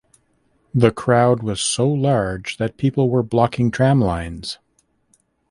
[0.73, 4.57] The crowd was so large that people were blocking tramlines.